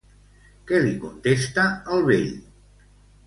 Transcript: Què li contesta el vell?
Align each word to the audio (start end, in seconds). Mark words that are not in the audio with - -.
Què 0.69 0.77
li 0.85 0.93
contesta 1.03 1.65
el 1.97 2.01
vell? 2.09 2.31